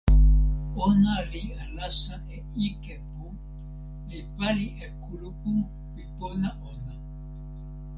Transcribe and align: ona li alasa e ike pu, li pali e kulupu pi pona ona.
ona 0.85 1.15
li 1.31 1.43
alasa 1.63 2.15
e 2.35 2.37
ike 2.67 2.95
pu, 3.11 3.25
li 4.09 4.19
pali 4.35 4.67
e 4.85 4.87
kulupu 5.01 5.51
pi 5.91 6.03
pona 6.17 6.49
ona. 6.71 6.93